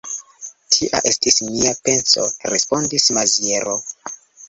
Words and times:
Tia 0.75 1.01
estis 1.09 1.37
mia 1.51 1.75
penso, 1.91 2.27
respondis 2.55 3.11
Maziero. 3.19 3.81